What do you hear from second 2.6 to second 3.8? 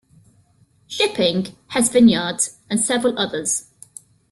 and several others.